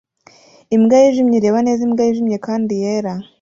[0.75, 3.13] Imbwa yijimye ireba neza imbwa yijimye kandi yera